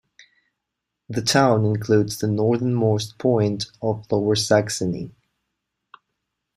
[1.09, 5.11] The town includes the northernmost point of Lower Saxony.